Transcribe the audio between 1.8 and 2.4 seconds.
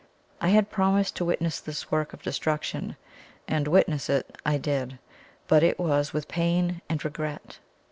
work of